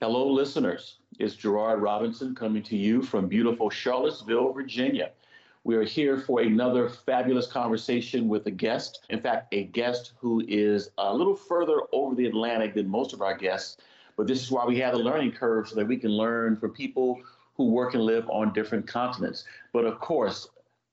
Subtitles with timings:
[0.00, 0.98] Hello, listeners.
[1.18, 5.10] It's Gerard Robinson coming to you from beautiful Charlottesville, Virginia.
[5.64, 9.04] We are here for another fabulous conversation with a guest.
[9.10, 13.20] In fact, a guest who is a little further over the Atlantic than most of
[13.20, 13.76] our guests.
[14.16, 16.70] But this is why we have the learning curve so that we can learn from
[16.70, 17.20] people
[17.56, 19.44] who work and live on different continents.
[19.72, 20.48] But of course,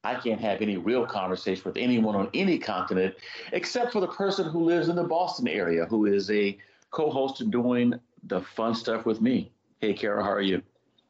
[0.06, 3.16] I can't have any real conversation with anyone on any continent
[3.54, 6.58] except for the person who lives in the Boston area, who is a
[6.92, 9.52] co host and doing the fun stuff with me.
[9.80, 10.62] Hey, Cara, how are you?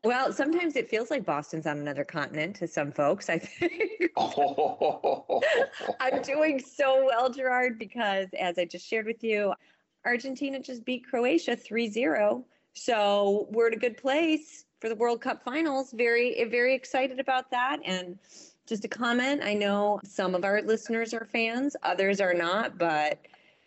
[0.06, 4.12] Well, sometimes it feels like Boston's on another continent to some folks, I think.
[6.00, 9.54] I'm doing so well, Gerard, because as I just shared with you,
[10.06, 12.46] Argentina just beat Croatia 3 0.
[12.74, 15.92] So we're at a good place for the World Cup finals.
[15.92, 17.80] Very, very excited about that.
[17.84, 18.20] And
[18.66, 23.20] just a comment I know some of our listeners are fans, others are not, but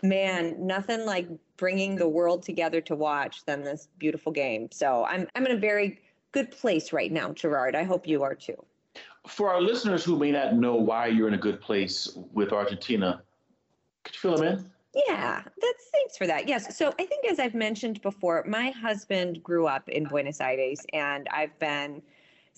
[0.03, 4.69] man, nothing like bringing the world together to watch than this beautiful game.
[4.71, 6.01] So I'm I'm in a very
[6.33, 7.75] good place right now, Gerard.
[7.75, 8.63] I hope you are too.
[9.27, 13.23] For our listeners who may not know why you're in a good place with Argentina,
[14.05, 14.71] could you fill them in?
[15.07, 16.49] Yeah, that's thanks for that.
[16.49, 16.77] Yes.
[16.77, 21.29] So I think as I've mentioned before, my husband grew up in Buenos Aires and
[21.31, 22.03] I've been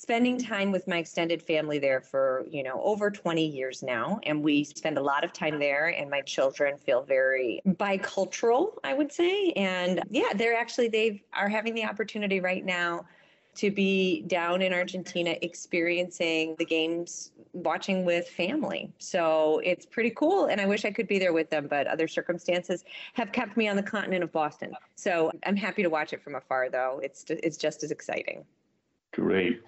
[0.00, 4.18] spending time with my extended family there for, you know, over 20 years now.
[4.22, 8.94] And we spend a lot of time there, and my children feel very bicultural, I
[8.94, 9.52] would say.
[9.56, 13.04] And yeah, they're actually, they are having the opportunity right now
[13.56, 18.90] to be down in Argentina experiencing the games, watching with family.
[18.96, 20.46] So it's pretty cool.
[20.46, 23.68] And I wish I could be there with them, but other circumstances have kept me
[23.68, 24.72] on the continent of Boston.
[24.94, 27.00] So I'm happy to watch it from afar, though.
[27.02, 28.46] It's, it's just as exciting.
[29.12, 29.62] Great.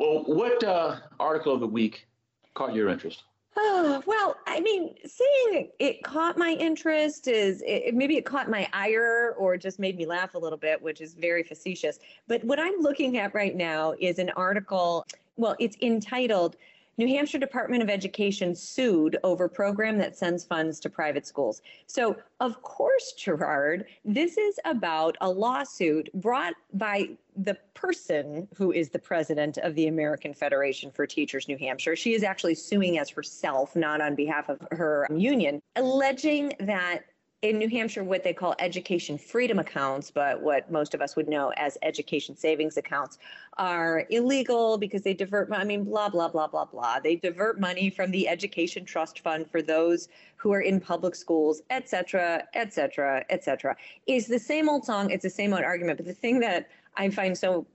[0.00, 2.06] Well, what uh, article of the week
[2.54, 3.22] caught your interest?
[3.60, 8.68] Oh, well, I mean, saying it caught my interest is it, maybe it caught my
[8.72, 11.98] ire or just made me laugh a little bit, which is very facetious.
[12.28, 15.06] But what I'm looking at right now is an article.
[15.36, 16.56] Well, it's entitled
[16.98, 21.62] New Hampshire Department of Education sued over program that sends funds to private schools.
[21.86, 28.90] So, of course, Gerard, this is about a lawsuit brought by the person who is
[28.90, 31.94] the president of the American Federation for Teachers New Hampshire.
[31.94, 37.04] She is actually suing as herself, not on behalf of her union, alleging that
[37.42, 41.28] in New Hampshire what they call education freedom accounts, but what most of us would
[41.28, 43.18] know as education savings accounts,
[43.58, 46.98] are illegal because they divert, I mean, blah, blah, blah, blah, blah.
[46.98, 51.62] They divert money from the education trust fund for those who are in public schools,
[51.70, 53.76] et cetera, et cetera, et cetera.
[54.08, 55.98] It's the same old song, it's the same old argument.
[55.98, 57.66] But the thing that I find so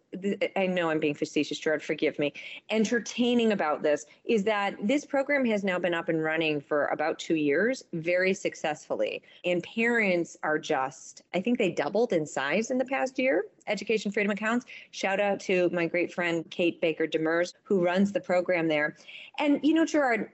[0.56, 2.34] I know I'm being facetious, Gerard, forgive me,
[2.70, 7.20] entertaining about this is that this program has now been up and running for about
[7.20, 9.24] two years very successfully.
[9.46, 14.12] And parents are just, I think they doubled in size in the past year, Education
[14.12, 14.66] Freedom Accounts.
[14.92, 18.96] Shout out to my great friend, Kate Baker Demers, who runs the program there.
[19.40, 20.30] And, you know, Gerard,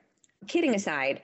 [0.47, 1.21] kidding aside,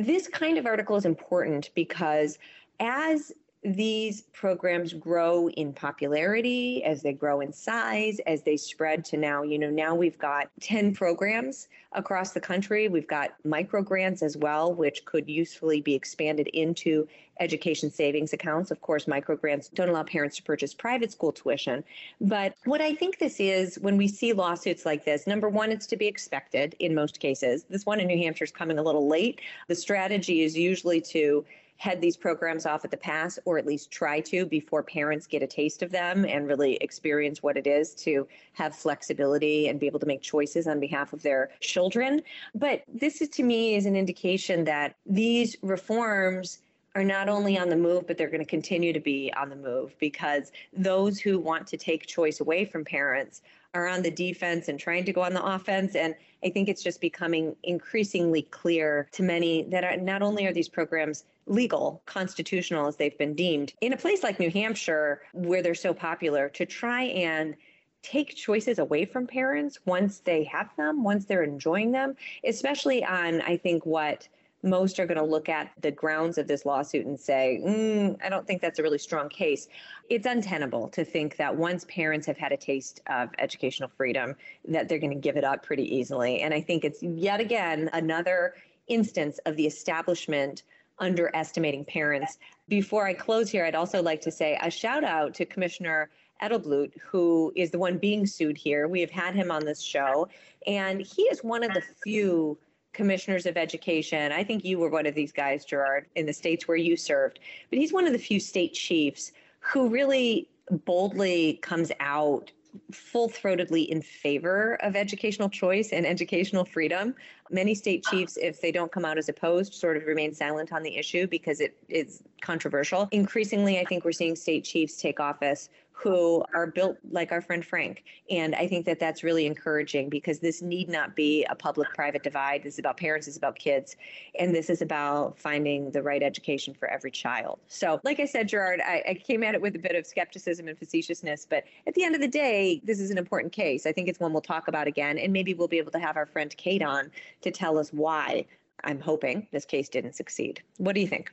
[0.00, 2.38] this kind of article is important because
[2.80, 3.32] as
[3.64, 9.42] these programs grow in popularity as they grow in size as they spread to now
[9.42, 12.88] you know now we've got 10 programs across the country.
[12.88, 17.08] We've got micro grants as well which could usefully be expanded into
[17.40, 18.70] education savings accounts.
[18.70, 21.82] Of course micro grants don't allow parents to purchase private school tuition.
[22.20, 25.86] But what i think this is when we see lawsuits like this number one it's
[25.88, 27.64] to be expected in most cases.
[27.64, 29.40] This one in new hampshire is coming a little late.
[29.66, 31.44] The strategy is usually to
[31.78, 35.42] head these programs off at the pass, or at least try to before parents get
[35.42, 39.86] a taste of them and really experience what it is to have flexibility and be
[39.86, 42.20] able to make choices on behalf of their children.
[42.54, 46.60] But this is to me is an indication that these reforms
[46.94, 49.56] are not only on the move, but they're going to continue to be on the
[49.56, 53.42] move because those who want to take choice away from parents
[53.74, 55.94] are on the defense and trying to go on the offense.
[55.94, 60.68] And I think it's just becoming increasingly clear to many that not only are these
[60.68, 65.74] programs legal, constitutional as they've been deemed, in a place like New Hampshire, where they're
[65.74, 67.54] so popular, to try and
[68.02, 73.40] take choices away from parents once they have them, once they're enjoying them, especially on,
[73.42, 74.28] I think, what
[74.62, 78.28] most are going to look at the grounds of this lawsuit and say, mm, I
[78.28, 79.68] don't think that's a really strong case.
[80.10, 84.34] It's untenable to think that once parents have had a taste of educational freedom,
[84.66, 86.40] that they're going to give it up pretty easily.
[86.40, 88.54] And I think it's yet again another
[88.88, 90.64] instance of the establishment
[90.98, 92.38] underestimating parents.
[92.68, 96.10] Before I close here, I'd also like to say a shout out to Commissioner
[96.42, 98.88] Edelblut, who is the one being sued here.
[98.88, 100.28] We have had him on this show,
[100.66, 102.58] and he is one of the few
[102.98, 104.32] commissioners of education.
[104.32, 107.38] I think you were one of these guys, Gerard, in the states where you served.
[107.70, 109.30] But he's one of the few state chiefs
[109.60, 110.50] who really
[110.84, 112.50] boldly comes out
[112.90, 117.14] full throatedly in favor of educational choice and educational freedom.
[117.50, 120.82] Many state chiefs, if they don't come out as opposed, sort of remain silent on
[120.82, 123.08] the issue because it is controversial.
[123.10, 125.68] Increasingly, I think we're seeing state chiefs take office
[125.98, 128.04] who are built like our friend Frank.
[128.30, 132.22] And I think that that's really encouraging because this need not be a public private
[132.22, 132.62] divide.
[132.62, 133.96] This is about parents, this is about kids,
[134.38, 137.58] and this is about finding the right education for every child.
[137.66, 140.68] So, like I said, Gerard, I, I came at it with a bit of skepticism
[140.68, 143.84] and facetiousness, but at the end of the day, this is an important case.
[143.84, 146.16] I think it's one we'll talk about again, and maybe we'll be able to have
[146.16, 147.10] our friend Kate on
[147.42, 148.46] to tell us why.
[148.84, 150.62] I'm hoping this case didn't succeed.
[150.76, 151.32] What do you think?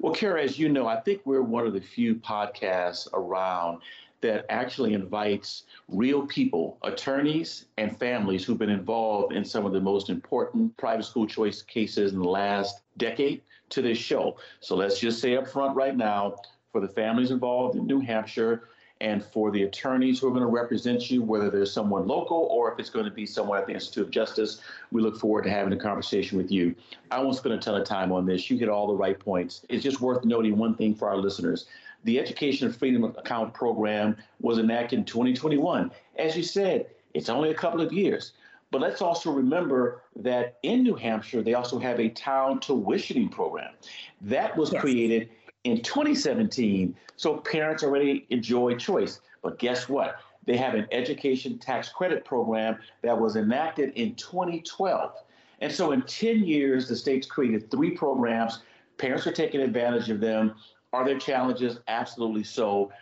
[0.00, 3.82] Well, Cara, as you know, I think we're one of the few podcasts around
[4.22, 9.80] that actually invites real people, attorneys, and families who've been involved in some of the
[9.80, 14.36] most important private school choice cases in the last decade to this show.
[14.60, 16.36] So let's just say up front right now
[16.72, 18.68] for the families involved in New Hampshire,
[19.00, 22.72] and for the attorneys who are going to represent you, whether there's someone local or
[22.72, 24.60] if it's going to be someone at the Institute of Justice,
[24.90, 26.74] we look forward to having a conversation with you.
[27.10, 28.48] I won't spend a ton of time on this.
[28.50, 29.66] You hit all the right points.
[29.68, 31.66] It's just worth noting one thing for our listeners.
[32.04, 35.90] The Education and Freedom Account program was enacted in 2021.
[36.18, 38.32] As you said, it's only a couple of years.
[38.70, 43.72] But let's also remember that in New Hampshire, they also have a town tuitioning program.
[44.20, 44.80] That was yes.
[44.80, 45.28] created
[45.66, 49.20] in 2017, so parents already enjoy choice.
[49.42, 50.20] But guess what?
[50.44, 55.12] They have an education tax credit program that was enacted in 2012.
[55.60, 58.62] And so in 10 years, the state's created three programs.
[58.96, 60.54] Parents are taking advantage of them.
[60.92, 61.80] Are there challenges?
[61.88, 62.92] Absolutely so.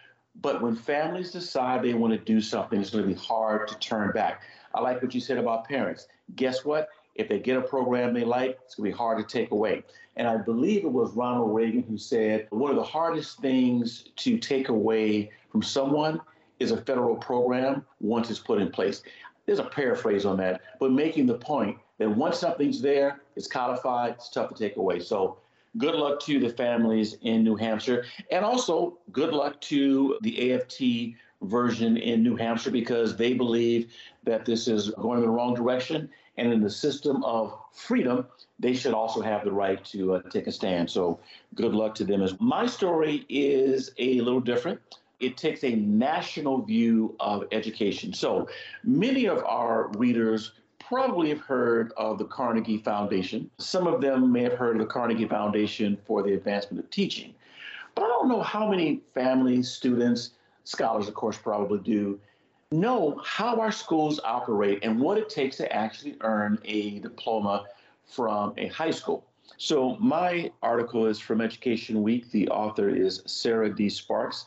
[0.41, 3.79] But when families decide they want to do something, it's going to be hard to
[3.79, 4.41] turn back.
[4.75, 6.09] I like what you said about parents.
[6.35, 6.89] Guess what?
[7.15, 9.85] If they get a program they like, it's going to be hard to take away.
[10.17, 14.39] And I believe it was Ronald Reagan who said one of the hardest things to
[14.39, 16.21] take away from someone
[16.61, 19.03] is a federal program once it's put in place.
[19.47, 24.15] There's a paraphrase on that, but making the point that once something's there, it's codified,
[24.15, 25.01] it's tough to take away.
[25.01, 25.39] So
[25.77, 28.05] good luck to the families in New Hampshire.
[28.31, 33.93] And also good luck to the AFT version in New Hampshire because they believe
[34.25, 36.09] that this is going in the wrong direction.
[36.37, 38.27] And in the system of freedom,
[38.59, 40.91] they should also have the right to uh, take a stand.
[40.91, 41.21] So
[41.55, 42.23] good luck to them.
[42.23, 44.81] As my story is a little different.
[45.21, 48.13] It takes a national view of education.
[48.13, 48.49] So
[48.83, 53.51] many of our readers probably have heard of the Carnegie Foundation.
[53.59, 57.33] Some of them may have heard of the Carnegie Foundation for the Advancement of Teaching.
[57.95, 60.31] But I don't know how many families, students,
[60.65, 62.19] scholars, of course, probably do
[62.81, 67.65] know how our schools operate and what it takes to actually earn a diploma
[68.07, 69.25] from a high school.
[69.57, 72.31] So, my article is from Education Week.
[72.31, 73.89] The author is Sarah D.
[73.89, 74.47] Sparks.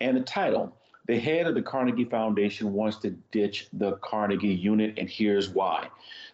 [0.00, 0.76] And the title
[1.06, 5.88] The head of the Carnegie Foundation wants to ditch the Carnegie unit, and here's why.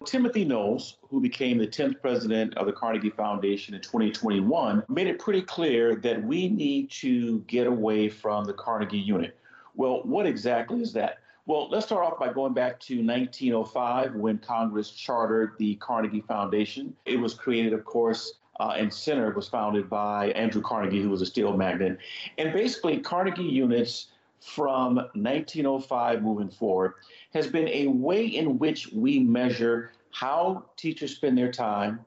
[0.05, 5.19] Timothy Knowles, who became the 10th president of the Carnegie Foundation in 2021, made it
[5.19, 9.37] pretty clear that we need to get away from the Carnegie unit.
[9.75, 11.20] Well, what exactly is that?
[11.51, 16.95] Well, let's start off by going back to 1905 when Congress chartered the Carnegie Foundation.
[17.07, 21.23] It was created, of course, uh, and center was founded by Andrew Carnegie, who was
[21.23, 21.99] a steel magnate.
[22.39, 26.93] And basically, Carnegie units from 1905 moving forward
[27.35, 31.99] has been a way in which we measure how teachers spend their time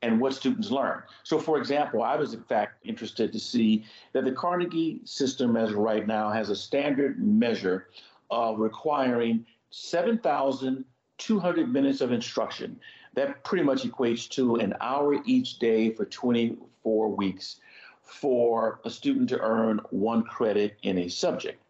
[0.00, 1.02] and what students learn.
[1.22, 3.84] So, for example, I was in fact interested to see
[4.14, 7.88] that the Carnegie system, as right now, has a standard measure
[8.30, 12.78] uh, requiring 7,200 minutes of instruction.
[13.14, 17.60] That pretty much equates to an hour each day for 24 weeks
[18.02, 21.60] for a student to earn one credit in a subject.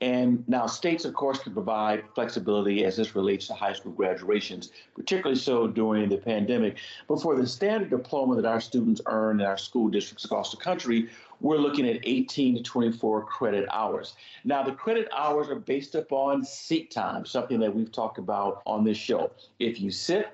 [0.00, 4.70] And now states, of course, can provide flexibility as this relates to high school graduations,
[4.94, 6.78] particularly so during the pandemic.
[7.08, 10.56] But for the standard diploma that our students earn in our school districts across the
[10.56, 11.08] country,
[11.40, 14.14] we're looking at 18 to 24 credit hours.
[14.44, 18.84] Now, the credit hours are based upon seat time, something that we've talked about on
[18.84, 19.32] this show.
[19.58, 20.28] If you sit,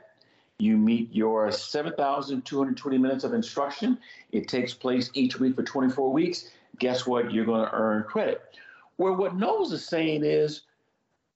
[0.58, 3.98] you meet your 7,220 minutes of instruction.
[4.30, 6.50] It takes place each week for 24 weeks.
[6.78, 7.32] Guess what?
[7.32, 8.42] You're going to earn credit.
[8.96, 10.62] Where what Knowles is saying is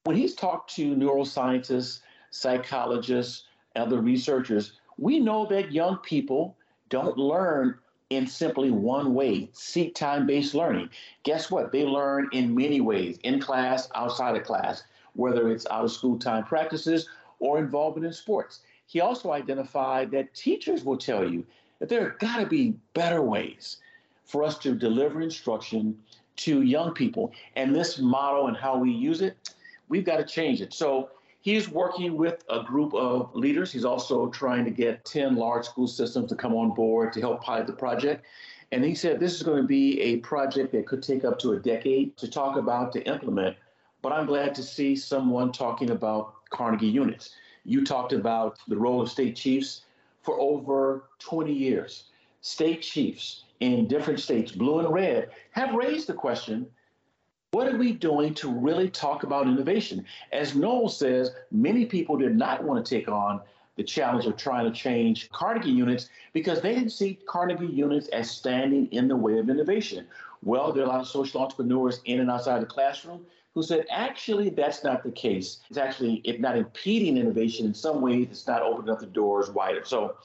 [0.05, 2.01] when he's talked to neuroscientists,
[2.31, 3.45] psychologists,
[3.77, 6.57] other researchers, we know that young people
[6.89, 7.79] don't learn
[8.11, 10.89] in simply one way, seat time based learning.
[11.25, 11.73] Guess what?
[11.73, 14.85] They learn in many ways, in class, outside of class,
[15.15, 18.61] whether it's out of school time practices or involvement in sports.
[18.87, 21.45] he also identified that teachers will tell you
[21.79, 23.77] that there have got to be better ways
[24.25, 25.99] for us to deliver instruction
[26.39, 27.33] to young people.
[27.57, 29.55] And this model and how we use it,
[29.89, 30.73] we've got to change it.
[30.73, 33.73] So he's working with a group of leaders.
[33.73, 37.43] He's also trying to get 10 large school systems to come on board to help
[37.43, 38.25] pilot the project.
[38.71, 41.53] And he said this is going to be a project that could take up to
[41.53, 43.57] a decade to talk about, to implement.
[44.03, 47.31] But I'm glad to see someone talking about Carnegie units.
[47.65, 49.83] You talked about the role of state chiefs
[50.23, 52.05] for over 20 years.
[52.43, 56.67] State chiefs in different states, blue and red, have raised the question
[57.53, 60.05] what are we doing to really talk about innovation?
[60.33, 63.41] As Knowles says, many people did not want to take on
[63.77, 68.31] the challenge of trying to change Carnegie units because they didn't see Carnegie units as
[68.31, 70.07] standing in the way of innovation.
[70.43, 73.25] Well, there are a lot of social entrepreneurs in and outside the classroom
[73.55, 75.61] who said actually that's not the case.
[75.71, 78.29] It's actually it's not impeding innovation in some ways.
[78.31, 79.85] It's not opening up the doors wider.
[79.85, 80.17] So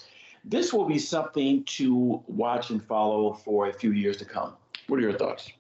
[0.44, 4.54] this will be something to watch and follow for a few years to come.
[4.88, 5.52] What are your thoughts?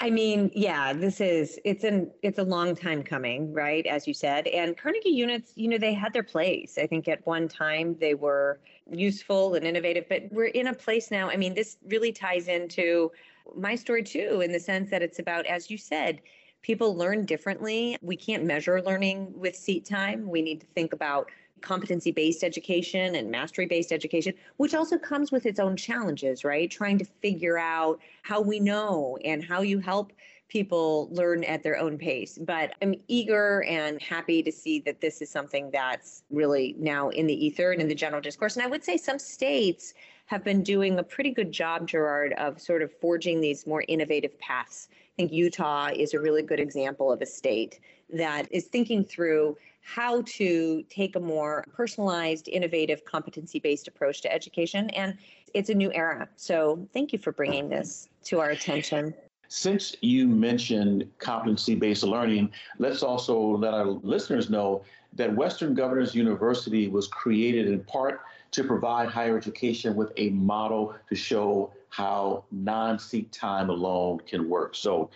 [0.00, 3.84] I mean, yeah, this is it's an it's a long time coming, right?
[3.84, 6.78] As you said, and Carnegie units, you know, they had their place.
[6.78, 8.60] I think at one time they were
[8.90, 11.28] useful and innovative, but we're in a place now.
[11.28, 13.10] I mean, this really ties into
[13.56, 16.20] my story too, in the sense that it's about, as you said,
[16.62, 17.96] people learn differently.
[18.00, 20.28] We can't measure learning with seat time.
[20.28, 21.28] We need to think about
[21.60, 26.70] competency based education and mastery based education, which also comes with its own challenges, right?
[26.70, 30.12] Trying to figure out how we know and how you help
[30.48, 32.38] people learn at their own pace.
[32.40, 37.26] But I'm eager and happy to see that this is something that's really now in
[37.26, 38.56] the ether and in the general discourse.
[38.56, 39.94] And I would say some states
[40.26, 44.38] have been doing a pretty good job, Gerard, of sort of forging these more innovative
[44.38, 44.88] paths.
[44.90, 47.80] I think Utah is a really good example of a state
[48.12, 49.56] that is thinking through
[49.94, 54.90] how to take a more personalized, innovative, competency based approach to education.
[54.90, 55.16] And
[55.54, 56.28] it's a new era.
[56.36, 59.14] So thank you for bringing this to our attention.
[59.48, 66.14] Since you mentioned competency based learning, let's also let our listeners know that Western Governors
[66.14, 72.44] University was created in part to provide higher education with a model to show how
[72.52, 74.74] non seat time alone can work.
[74.74, 75.08] So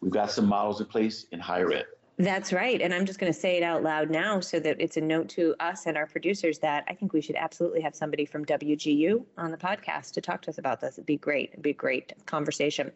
[0.00, 1.84] we've got some models in place in higher ed.
[2.18, 2.80] That's right.
[2.80, 5.28] And I'm just going to say it out loud now so that it's a note
[5.30, 9.22] to us and our producers that I think we should absolutely have somebody from WGU
[9.36, 10.94] on the podcast to talk to us about this.
[10.94, 11.50] It'd be great.
[11.50, 12.90] It'd be a great conversation.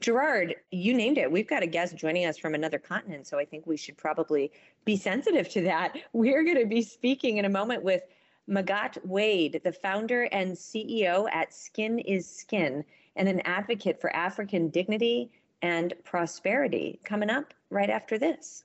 [0.00, 1.32] Gerard, you named it.
[1.32, 3.26] We've got a guest joining us from another continent.
[3.26, 4.52] So I think we should probably
[4.84, 5.96] be sensitive to that.
[6.12, 8.02] We're going to be speaking in a moment with
[8.46, 12.84] Magatte Wade, the founder and CEO at Skin is Skin
[13.16, 15.30] and an advocate for African dignity
[15.62, 17.00] and prosperity.
[17.04, 18.64] Coming up right after this.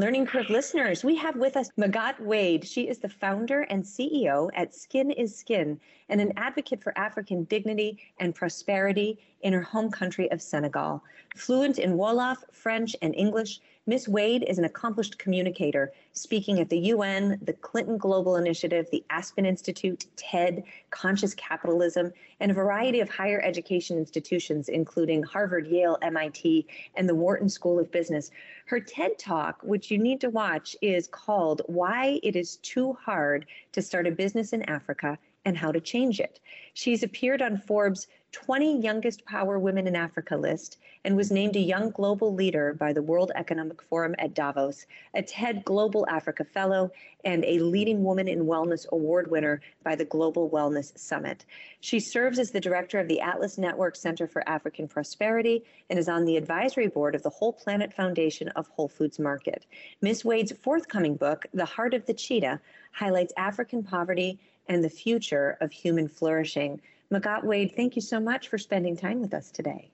[0.00, 2.66] Learning Curve listeners, we have with us Magatte Wade.
[2.66, 7.44] She is the founder and CEO at Skin is Skin and an advocate for African
[7.44, 11.04] dignity and prosperity in her home country of Senegal.
[11.36, 14.08] Fluent in Wolof, French, and English, Ms.
[14.08, 19.46] Wade is an accomplished communicator, speaking at the UN, the Clinton Global Initiative, the Aspen
[19.46, 26.66] Institute, TED, Conscious Capitalism, and a variety of higher education institutions, including Harvard, Yale, MIT,
[26.94, 28.30] and the Wharton School of Business.
[28.66, 33.46] Her TED Talk, which you need to watch, is called Why It Is Too Hard
[33.72, 36.38] to Start a Business in Africa and How to Change It.
[36.74, 41.60] She's appeared on Forbes' 20 Youngest Power Women in Africa list and was named a
[41.60, 46.92] Young Global Leader by the World Economic Forum at Davos, a TED Global Africa Fellow,
[47.24, 51.44] and a Leading Woman in Wellness Award winner by the Global Wellness Summit.
[51.80, 56.08] She serves as the director of the Atlas Network Center for African Prosperity and is
[56.08, 59.66] on the advisory board of the Whole Planet Foundation of Whole Foods Market.
[60.02, 60.24] Ms.
[60.24, 62.60] Wade's forthcoming book, The Heart of the Cheetah,
[62.92, 66.80] highlights African poverty and the future of human flourishing.
[67.12, 69.90] Magatte Wade, thank you so much for spending time with us today.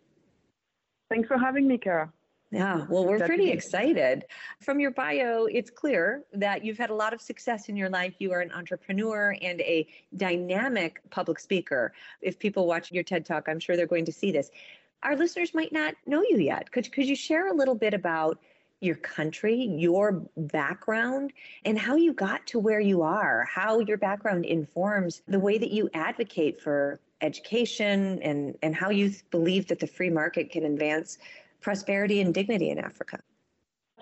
[1.08, 2.12] Thanks for having me, Cara.
[2.50, 4.24] Yeah, well, we're pretty excited.
[4.60, 8.14] From your bio, it's clear that you've had a lot of success in your life.
[8.18, 11.92] You are an entrepreneur and a dynamic public speaker.
[12.20, 14.50] If people watch your TED Talk, I'm sure they're going to see this.
[15.02, 16.70] Our listeners might not know you yet.
[16.70, 18.38] Could, could you share a little bit about
[18.80, 21.32] your country, your background,
[21.64, 25.72] and how you got to where you are, how your background informs the way that
[25.72, 31.18] you advocate for education and, and how you believe that the free market can advance
[31.60, 33.18] prosperity and dignity in Africa?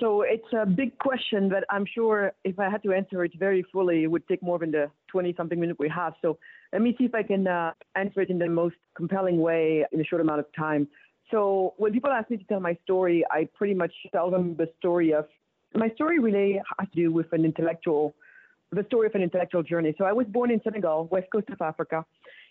[0.01, 3.65] So it's a big question, but I'm sure if I had to answer it very
[3.73, 6.15] fully, it would take more than the 20 something minutes we have.
[6.21, 6.37] So
[6.73, 10.01] let me see if I can uh, answer it in the most compelling way in
[10.01, 10.89] a short amount of time.
[11.31, 14.69] So when people ask me to tell my story, I pretty much tell them the
[14.79, 15.27] story of
[15.75, 18.15] my story really has to do with an intellectual,
[18.71, 19.95] the story of an intellectual journey.
[19.99, 22.05] So I was born in Senegal, west coast of Africa.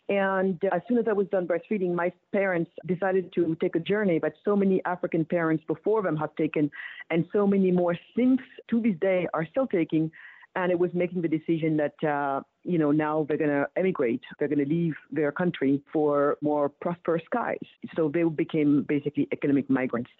[0.09, 4.19] And as soon as I was done breastfeeding, my parents decided to take a journey
[4.19, 6.69] that so many African parents before them have taken,
[7.09, 10.11] and so many more since to this day are still taking.
[10.55, 14.21] And it was making the decision that, uh, you know, now they're going to emigrate.
[14.37, 17.57] They're going to leave their country for more prosperous skies.
[17.95, 20.11] So they became basically economic migrants.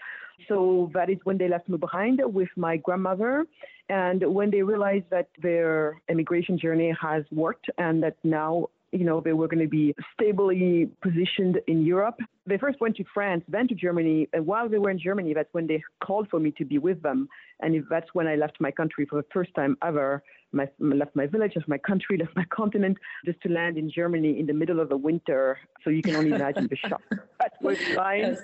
[0.48, 3.46] So that is when they left me behind with my grandmother.
[3.90, 9.20] And when they realized that their immigration journey has worked and that now you know,
[9.20, 12.18] they were going to be stably positioned in Europe.
[12.46, 14.28] They first went to France, then to Germany.
[14.34, 17.02] And while they were in Germany, that's when they called for me to be with
[17.02, 17.28] them.
[17.62, 20.22] And that's when I left my country for the first time ever.
[20.52, 24.40] My, left my village, left my country, left my continent, just to land in Germany
[24.40, 25.58] in the middle of the winter.
[25.84, 27.02] So you can only imagine the shock.
[27.40, 28.38] That was fine.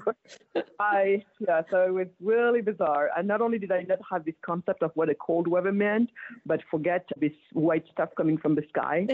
[0.80, 3.12] I yeah, so it was really bizarre.
[3.16, 6.10] And not only did I not have this concept of what a cold weather meant,
[6.46, 9.08] but forget this white stuff coming from the sky.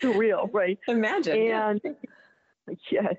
[0.08, 0.78] it, surreal, right?
[0.88, 1.50] Imagine.
[1.50, 2.74] And yeah.
[2.90, 3.14] yes.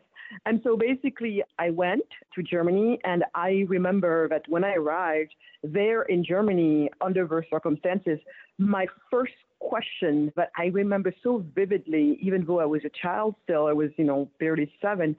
[0.46, 5.34] And so basically, I went to Germany, and I remember that when I arrived
[5.64, 8.18] there in Germany under those circumstances,
[8.58, 13.68] my first question that I remember so vividly, even though I was a child still,
[13.68, 15.16] I was, you know, barely seven.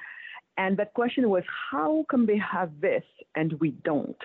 [0.58, 3.04] And that question was, how come they have this
[3.34, 4.16] and we don't?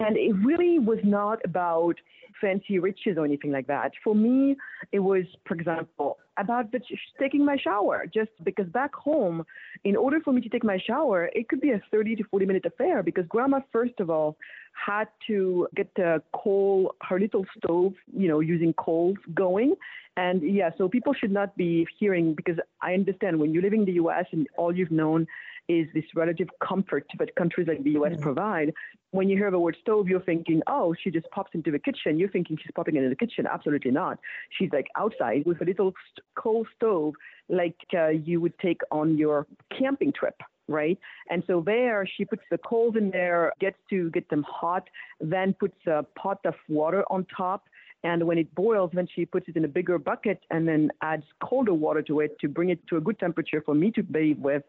[0.00, 1.94] And it really was not about
[2.40, 3.92] fancy riches or anything like that.
[4.02, 4.56] For me,
[4.92, 6.80] it was, for example, about the,
[7.18, 8.04] taking my shower.
[8.12, 9.44] Just because back home,
[9.84, 12.46] in order for me to take my shower, it could be a 30 to 40
[12.46, 14.36] minute affair because grandma, first of all,
[14.72, 19.74] had to get the coal, her little stove, you know, using coals going.
[20.18, 23.86] And yeah, so people should not be hearing because I understand when you're living in
[23.86, 25.26] the US and all you've known
[25.68, 28.22] is this relative comfort that countries like the US mm-hmm.
[28.22, 28.72] provide.
[29.10, 32.18] When you hear the word stove, you're thinking, oh, she just pops into the kitchen.
[32.18, 33.46] You're thinking she's popping into the kitchen.
[33.50, 34.18] Absolutely not.
[34.58, 35.92] She's like outside with a little
[36.36, 37.14] coal stove
[37.48, 40.34] like uh, you would take on your camping trip
[40.68, 40.98] right?
[41.30, 44.88] And so there, she puts the coals in there, gets to get them hot,
[45.20, 47.68] then puts a pot of water on top,
[48.06, 51.24] and when it boils, then she puts it in a bigger bucket and then adds
[51.42, 54.38] colder water to it to bring it to a good temperature for me to bathe
[54.38, 54.62] with.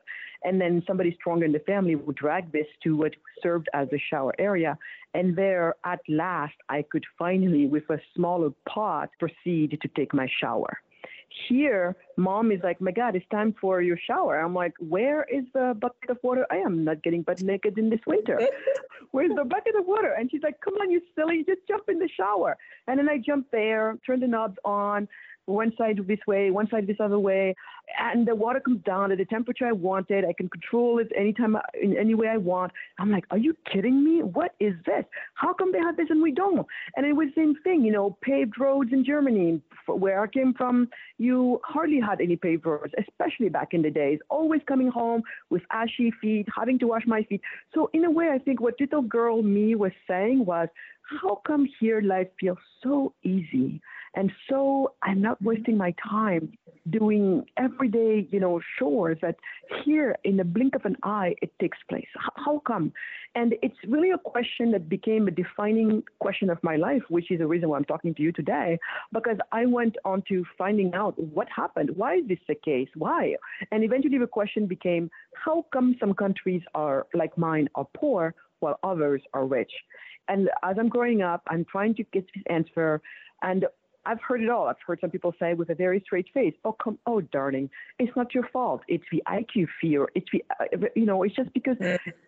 [0.43, 3.99] And then somebody stronger in the family would drag this to what served as a
[4.09, 4.75] shower area.
[5.13, 10.27] And there, at last, I could finally, with a smaller pot, proceed to take my
[10.41, 10.79] shower.
[11.47, 14.39] Here, mom is like, my God, it's time for your shower.
[14.39, 16.45] I'm like, where is the bucket of water?
[16.49, 18.39] I am not getting butt naked in this winter.
[19.11, 20.13] Where's the bucket of water?
[20.17, 22.57] And she's like, come on, you silly, just jump in the shower.
[22.87, 25.07] And then I jump there, turn the knobs on,
[25.47, 27.55] one side this way, one side this other way,
[27.99, 30.25] and the water comes down at the temperature I want it.
[30.25, 32.73] I can control it anytime, in any way I want.
[32.99, 34.23] I'm like, are you kidding me?
[34.23, 35.05] What is this?
[35.35, 36.67] How come they have this and we don't?
[36.95, 40.53] And it was the same thing, you know, paved roads in Germany, where I came
[40.53, 44.19] from, you hardly had any paved roads, especially back in the days.
[44.29, 47.41] Always coming home with ashy feet, having to wash my feet.
[47.73, 50.67] So in a way, I think what little girl me was saying was,
[51.21, 53.81] how come here life feels so easy?
[54.17, 56.57] And so I'm not wasting my time
[56.89, 59.35] doing everyday, you know, chores that
[59.85, 62.07] here in the blink of an eye, it takes place.
[62.35, 62.91] How come?
[63.35, 67.37] And it's really a question that became a defining question of my life, which is
[67.37, 68.79] the reason why I'm talking to you today,
[69.13, 71.91] because I went on to finding out what happened.
[71.95, 72.89] Why is this the case?
[72.95, 73.35] Why?
[73.71, 78.79] And eventually the question became, how come some countries are like mine are poor while
[78.83, 79.73] others are rich?
[80.27, 82.99] And as I'm growing up, I'm trying to get this answer.
[83.43, 83.67] And
[84.07, 84.67] I've heard it all.
[84.67, 88.15] I've heard some people say with a very straight face, "Oh, come, oh, darling, it's
[88.15, 88.81] not your fault.
[88.87, 90.07] It's the IQ fear.
[90.15, 91.77] It's the, uh, you know, it's just because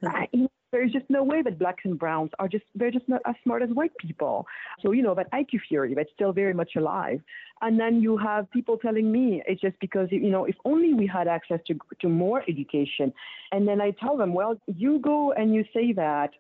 [0.04, 3.08] I, you know, there's just no way that blacks and browns are just they're just
[3.08, 4.46] not as smart as white people.
[4.82, 7.22] So you know that IQ theory that's still very much alive.
[7.62, 11.08] And then you have people telling me it's just because you know if only we
[11.08, 13.14] had access to to more education.
[13.52, 16.32] And then I tell them, well, you go and you say that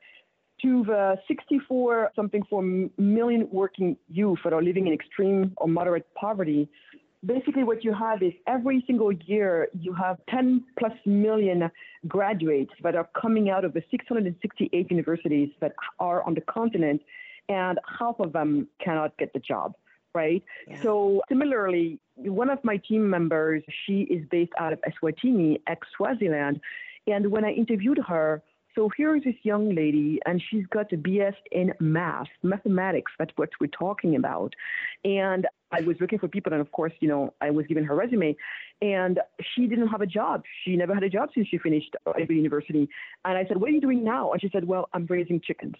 [0.61, 5.67] to the uh, 64 something four million working youth that are living in extreme or
[5.67, 6.69] moderate poverty,
[7.25, 11.69] basically what you have is every single year you have 10 plus million
[12.07, 17.01] graduates that are coming out of the 668 universities that are on the continent,
[17.49, 19.73] and half of them cannot get the job.
[20.15, 20.43] Right.
[20.67, 20.81] Yeah.
[20.81, 26.61] So similarly, one of my team members, she is based out of Eswatini, ex Swaziland.
[27.05, 28.41] And when I interviewed her,
[28.79, 33.11] so here's this young lady, and she's got a BS in math, mathematics.
[33.19, 34.53] That's what we're talking about.
[35.03, 37.93] And I was looking for people, and of course, you know, I was given her
[37.93, 38.37] resume,
[38.81, 39.19] and
[39.53, 40.43] she didn't have a job.
[40.63, 41.93] She never had a job since she finished
[42.29, 42.87] University.
[43.25, 45.75] And I said, "What are you doing now?" And she said, "Well, I'm raising chickens."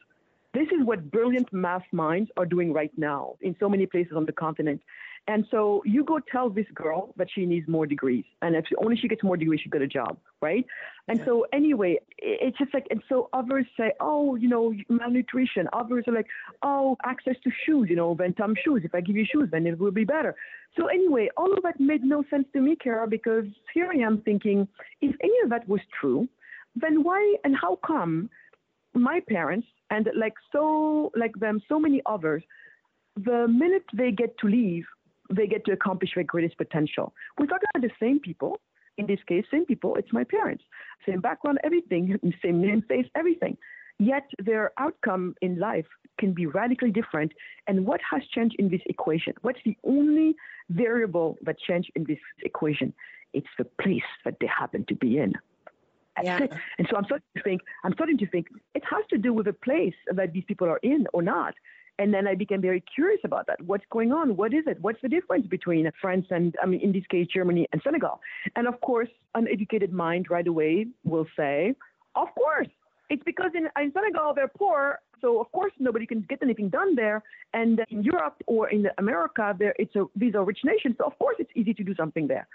[0.53, 4.25] This is what brilliant math minds are doing right now in so many places on
[4.25, 4.81] the continent.
[5.29, 8.25] And so you go tell this girl that she needs more degrees.
[8.41, 10.65] And if only she gets more degrees, she get a job, right?
[11.07, 15.67] And so anyway, it's just like, and so others say, oh, you know, malnutrition.
[15.71, 16.25] Others are like,
[16.63, 18.81] oh, access to shoes, you know, Ventum shoes.
[18.83, 20.35] If I give you shoes, then it will be better.
[20.75, 24.21] So anyway, all of that made no sense to me, Cara, because here I am
[24.21, 24.67] thinking,
[24.99, 26.27] if any of that was true,
[26.75, 28.31] then why and how come
[28.95, 32.41] my parents and like so like them so many others
[33.15, 34.85] the minute they get to leave
[35.29, 37.13] they get to accomplish their greatest potential.
[37.37, 38.59] We're talking about the same people.
[38.97, 39.95] In this case same people.
[39.95, 40.63] It's my parents.
[41.05, 42.19] Same background everything.
[42.43, 43.57] Same name face everything.
[43.97, 45.85] Yet their outcome in life
[46.19, 47.31] can be radically different.
[47.67, 49.33] And what has changed in this equation?
[49.41, 50.35] What's the only
[50.69, 52.93] variable that changed in this equation?
[53.33, 55.33] It's the place that they happen to be in.
[56.21, 56.47] Yeah.
[56.77, 59.45] And so I'm starting to think, I'm starting to think it has to do with
[59.45, 61.53] the place that these people are in or not.
[61.99, 63.61] And then I became very curious about that.
[63.61, 64.37] What's going on?
[64.37, 64.77] What is it?
[64.79, 68.21] What's the difference between France and, I mean, in this case, Germany and Senegal?
[68.55, 71.75] And of course, an educated mind right away will say,
[72.15, 72.69] of course,
[73.09, 76.95] it's because in, in Senegal they're poor, so of course nobody can get anything done
[76.95, 77.21] there.
[77.53, 80.05] And in Europe or in America, there it's a
[80.37, 82.47] are rich nations, so of course it's easy to do something there.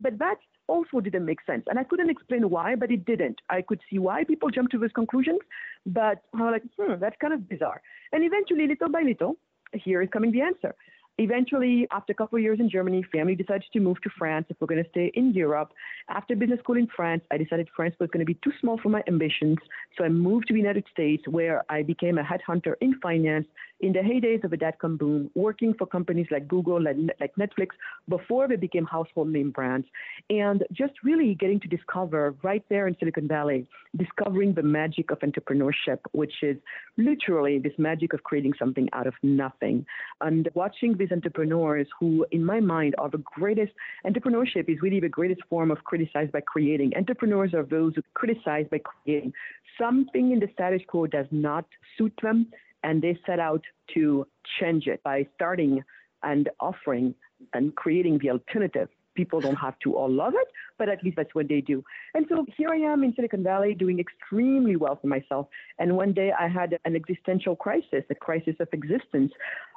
[0.00, 0.36] But that
[0.68, 1.64] also didn't make sense.
[1.68, 3.40] And I couldn't explain why, but it didn't.
[3.48, 5.40] I could see why people jumped to those conclusions,
[5.86, 7.80] but I was like, hmm, that's kind of bizarre.
[8.12, 9.36] And eventually, little by little,
[9.72, 10.74] here is coming the answer.
[11.20, 14.56] Eventually, after a couple of years in Germany, family decided to move to France if
[14.60, 15.72] we're going to stay in Europe.
[16.08, 18.88] After business school in France, I decided France was going to be too small for
[18.88, 19.56] my ambitions.
[19.96, 23.48] So I moved to the United States where I became a headhunter in finance
[23.80, 27.68] in the heydays of the dot-com boom, working for companies like Google, like, like Netflix,
[28.08, 29.86] before they became household name brands.
[30.30, 35.20] And just really getting to discover right there in Silicon Valley, discovering the magic of
[35.20, 36.56] entrepreneurship, which is
[36.96, 39.86] literally this magic of creating something out of nothing.
[40.20, 43.72] And watching these entrepreneurs who, in my mind, are the greatest.
[44.04, 46.92] Entrepreneurship is really the greatest form of criticize by creating.
[46.96, 49.32] Entrepreneurs are those who criticize by creating.
[49.78, 51.64] Something in the status quo does not
[51.96, 52.48] suit them,
[52.82, 53.62] and they set out
[53.94, 54.26] to
[54.60, 55.82] change it by starting
[56.22, 57.14] and offering
[57.54, 58.88] and creating the alternative
[59.18, 61.82] people don't have to all love it, but at least that's what they do.
[62.14, 65.48] And so here I am in Silicon Valley doing extremely well for myself.
[65.80, 69.32] And one day I had an existential crisis, a crisis of existence.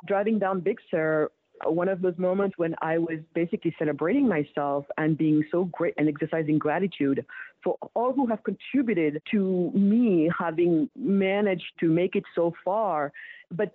[0.06, 1.32] Driving down Big Sur,
[1.66, 6.08] one of those moments when I was basically celebrating myself and being so great and
[6.08, 7.26] exercising gratitude
[7.64, 13.12] for all who have contributed to me having managed to make it so far.
[13.52, 13.74] But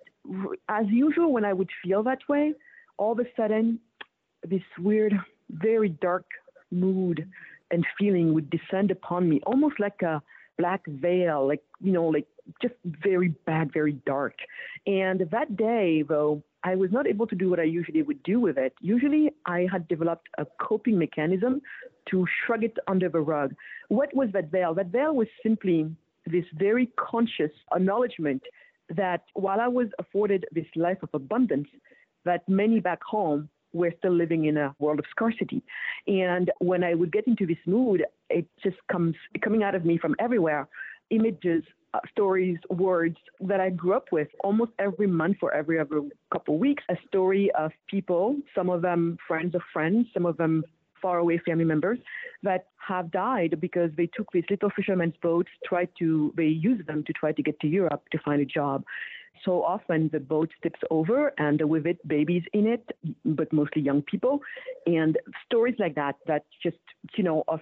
[0.68, 2.54] as usual, when I would feel that way,
[2.96, 3.78] all of a sudden,
[4.46, 5.14] this weird
[5.50, 6.26] very dark
[6.70, 7.28] mood
[7.70, 10.22] and feeling would descend upon me, almost like a
[10.58, 12.26] black veil, like, you know, like
[12.62, 14.34] just very bad, very dark.
[14.86, 18.40] And that day, though, I was not able to do what I usually would do
[18.40, 18.74] with it.
[18.80, 21.62] Usually, I had developed a coping mechanism
[22.10, 23.54] to shrug it under the rug.
[23.88, 24.74] What was that veil?
[24.74, 25.88] That veil was simply
[26.26, 28.42] this very conscious acknowledgement
[28.88, 31.68] that while I was afforded this life of abundance,
[32.24, 35.62] that many back home we're still living in a world of scarcity.
[36.08, 39.98] And when I would get into this mood, it just comes coming out of me
[39.98, 40.66] from everywhere
[41.10, 41.62] images,
[41.94, 46.54] uh, stories, words that I grew up with almost every month or every other couple
[46.54, 46.82] of weeks.
[46.88, 50.64] A story of people, some of them friends of friends, some of them
[51.00, 51.98] far away family members
[52.42, 57.04] that have died because they took these little fishermen's boats, tried to, they used them
[57.06, 58.84] to try to get to Europe to find a job.
[59.44, 62.90] So often the boat tips over and with it babies in it,
[63.24, 64.40] but mostly young people.
[64.86, 66.78] And stories like that, that just,
[67.16, 67.60] you know, of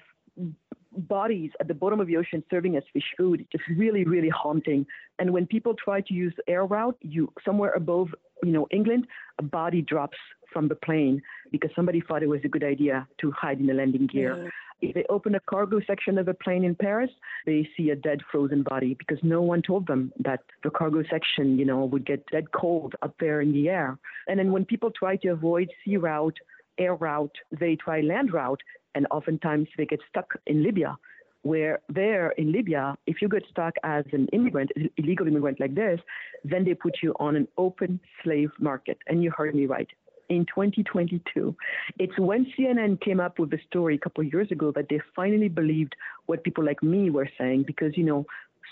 [0.97, 4.29] bodies at the bottom of the ocean serving as fish food, It's just really, really
[4.29, 4.87] haunting.
[5.19, 8.09] And when people try to use air route, you somewhere above,
[8.43, 9.07] you know, England,
[9.39, 10.19] a body drops
[10.53, 13.75] from the plane because somebody thought it was a good idea to hide in the
[13.75, 14.51] landing gear.
[14.81, 17.11] If they open a cargo section of a plane in Paris,
[17.47, 21.59] they see a dead frozen body because no one told them that the cargo section,
[21.59, 23.99] you know, would get dead cold up there in the air.
[24.29, 26.37] And then when people try to avoid sea route,
[26.79, 28.61] air route, they try land route,
[28.95, 30.97] and oftentimes they get stuck in Libya
[31.45, 36.01] where there in Libya, if you get stuck as an immigrant, illegal immigrant like this,
[36.43, 38.99] then they put you on an open slave market.
[39.07, 39.89] And you heard me right
[40.31, 41.55] in 2022.
[41.99, 45.01] It's when CNN came up with the story a couple of years ago that they
[45.15, 45.95] finally believed
[46.27, 48.25] what people like me were saying because, you know,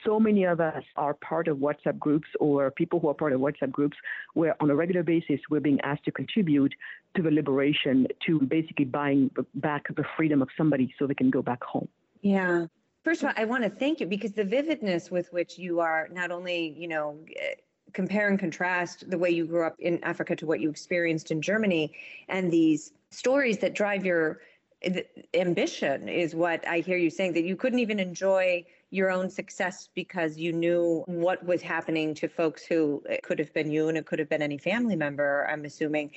[0.04, 3.40] so many of us are part of WhatsApp groups or people who are part of
[3.40, 3.96] WhatsApp groups
[4.34, 6.74] where on a regular basis we're being asked to contribute
[7.16, 11.42] to the liberation, to basically buying back the freedom of somebody so they can go
[11.42, 11.88] back home.
[12.22, 12.66] Yeah.
[13.04, 16.08] First of all, I want to thank you because the vividness with which you are
[16.12, 17.18] not only, you know,
[17.92, 21.42] compare and contrast the way you grew up in Africa to what you experienced in
[21.42, 21.92] Germany
[22.28, 24.40] and these stories that drive your
[25.34, 29.88] ambition is what I hear you saying that you couldn't even enjoy your own success
[29.94, 33.96] because you knew what was happening to folks who it could have been you and
[33.96, 36.10] it could have been any family member, I'm assuming.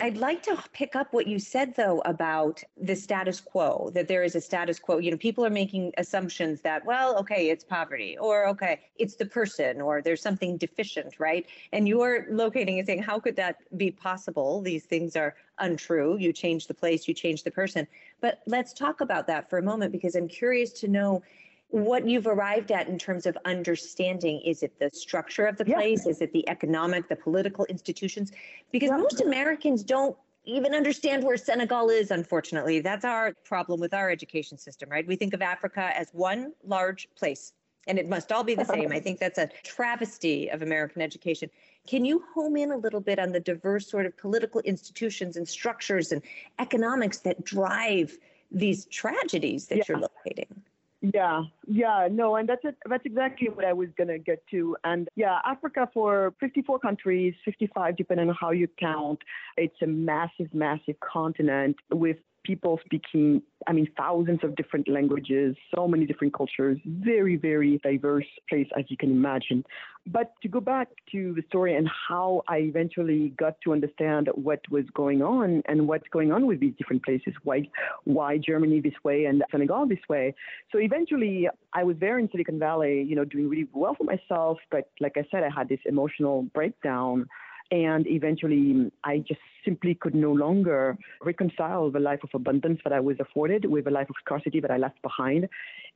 [0.00, 4.24] I'd like to pick up what you said though about the status quo, that there
[4.24, 4.98] is a status quo.
[4.98, 9.26] You know, people are making assumptions that, well, okay, it's poverty, or okay, it's the
[9.26, 11.46] person, or there's something deficient, right?
[11.72, 14.60] And you're locating and saying, how could that be possible?
[14.60, 16.16] These things are untrue.
[16.18, 17.86] You change the place, you change the person.
[18.20, 21.22] But let's talk about that for a moment because I'm curious to know
[21.70, 26.06] what you've arrived at in terms of understanding is it the structure of the place?
[26.06, 28.32] Is it the economic the political institutions?
[28.72, 32.80] Because most americans don't even understand where senegal is unfortunately.
[32.80, 35.06] That's our problem with our education system right?
[35.06, 37.52] We think of africa as one large place
[37.86, 38.92] and it must all be the same.
[38.92, 41.50] I think that's a travesty of american education.
[41.86, 45.46] Can you home in a little bit on the diverse sort of political institutions and
[45.46, 46.22] structures and
[46.58, 48.16] economics that drive
[48.50, 49.84] these tragedies that yeah.
[49.86, 50.62] you're locating
[51.00, 52.76] yeah, yeah, no, and that's it.
[52.88, 54.76] That's exactly what I was gonna get to.
[54.82, 59.20] And yeah, Africa for 54 countries, 55 depending on how you count.
[59.56, 65.86] It's a massive, massive continent with people speaking, I mean, thousands of different languages, so
[65.86, 69.64] many different cultures, very, very diverse place, as you can imagine.
[70.06, 74.60] But to go back to the story and how I eventually got to understand what
[74.70, 77.68] was going on and what's going on with these different places, why,
[78.04, 80.34] why Germany this way and Senegal this way.
[80.72, 84.58] So eventually, I was there in Silicon Valley, you know, doing really well for myself.
[84.70, 87.26] But like I said, I had this emotional breakdown
[87.70, 93.00] and eventually, I just simply could no longer reconcile the life of abundance that I
[93.00, 95.48] was afforded with the life of scarcity that I left behind.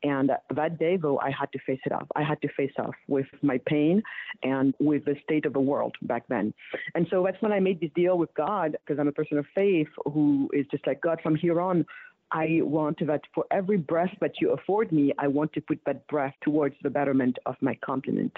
[0.03, 2.07] And that day, though, I had to face it off.
[2.15, 4.03] I had to face off with my pain
[4.43, 6.53] and with the state of the world back then.
[6.95, 9.47] And so that's when I made this deal with God, because I'm a person of
[9.55, 11.87] faith who is just like, God, from here on,
[12.33, 16.07] I want that for every breath that you afford me, I want to put that
[16.09, 18.33] breath towards the betterment of my continent.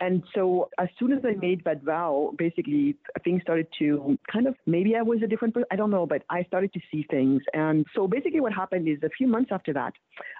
[0.00, 4.54] And so as soon as I made that vow, basically things started to kind of,
[4.66, 7.42] maybe I was a different person, I don't know, but I started to see things.
[7.54, 9.94] And so basically what happened is a few months after that,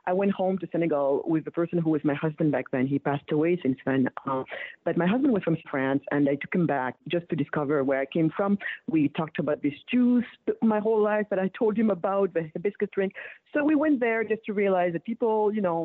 [0.06, 2.86] I went home to Senegal with the person who was my husband back then.
[2.86, 4.08] He passed away since then.
[4.26, 4.44] Uh,
[4.84, 8.00] but my husband was from France and I took him back just to discover where
[8.00, 8.58] I came from.
[8.88, 10.24] We talked about this juice
[10.62, 13.12] my whole life that I told him about, the hibiscus drink.
[13.52, 15.80] So we went there just to realize that people, you know,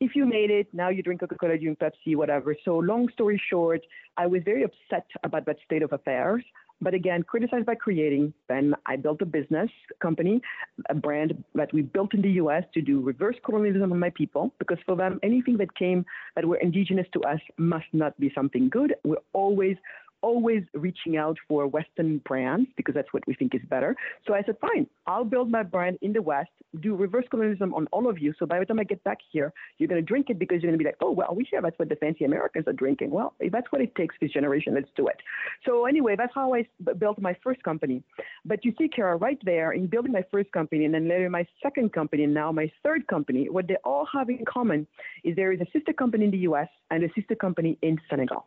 [0.00, 2.54] if you made it, now you drink Coca Cola, you drink Pepsi, whatever.
[2.64, 3.82] So, long story short,
[4.22, 6.44] I was very upset about that state of affairs.
[6.80, 9.70] But again, criticized by creating, then I built a business
[10.02, 10.42] company,
[10.90, 14.52] a brand that we built in the US to do reverse colonialism on my people,
[14.58, 18.68] because for them, anything that came that were indigenous to us must not be something
[18.68, 18.94] good.
[19.04, 19.76] We're always
[20.22, 23.94] always reaching out for Western brands because that's what we think is better.
[24.26, 26.50] So I said, fine, I'll build my brand in the West,
[26.80, 28.34] do reverse colonialism on all of you.
[28.38, 30.70] So by the time I get back here, you're going to drink it because you're
[30.70, 33.10] going to be like, oh, well, we hear that's what the fancy Americans are drinking.
[33.10, 35.16] Well, if that's what it takes this generation, let's do it.
[35.64, 36.66] So anyway, that's how I
[36.98, 38.02] built my first company.
[38.44, 41.46] But you see, Cara, right there in building my first company and then later my
[41.62, 44.86] second company and now my third company, what they all have in common
[45.24, 48.46] is there is a sister company in the US and a sister company in Senegal.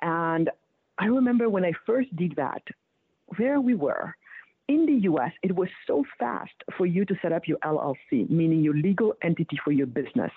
[0.00, 0.50] And
[0.98, 2.62] I remember when I first did that,
[3.36, 4.14] where we were.
[4.68, 8.62] In the US, it was so fast for you to set up your LLC, meaning
[8.62, 10.30] your legal entity for your business.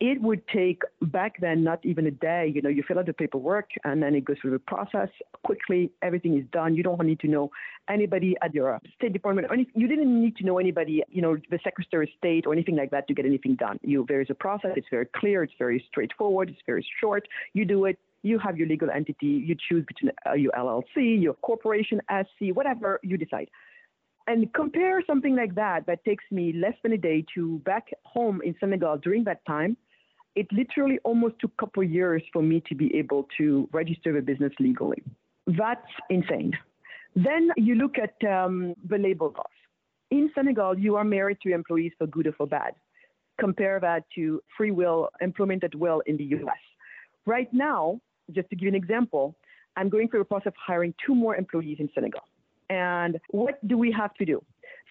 [0.00, 2.50] It would take back then not even a day.
[2.52, 5.10] You know, you fill out the paperwork and then it goes through the process
[5.44, 5.92] quickly.
[6.02, 6.74] Everything is done.
[6.74, 7.52] You don't need to know
[7.88, 9.56] anybody at your State Department or.
[9.56, 12.90] You didn't need to know anybody, you know, the Secretary of State or anything like
[12.90, 13.78] that to get anything done.
[13.82, 14.72] You, there is a process.
[14.74, 15.44] It's very clear.
[15.44, 16.50] It's very straightforward.
[16.50, 17.28] It's very short.
[17.52, 21.34] You do it you have your legal entity, you choose between uh, your LLC, your
[21.34, 23.48] corporation, SC, whatever you decide.
[24.26, 28.40] And compare something like that that takes me less than a day to back home
[28.44, 29.76] in Senegal during that time.
[30.36, 34.22] It literally almost took a couple years for me to be able to register the
[34.22, 35.02] business legally.
[35.46, 36.52] That's insane.
[37.16, 39.46] Then you look at um, the labor laws.
[40.10, 42.74] In Senegal, you are married to employees for good or for bad.
[43.40, 46.62] Compare that to free will, employment at will in the US.
[47.26, 48.00] Right now,
[48.32, 49.36] just to give you an example,
[49.76, 52.22] I'm going through a process of hiring two more employees in Senegal.
[52.70, 54.42] And what do we have to do?